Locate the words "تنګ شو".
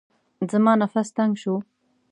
1.17-1.55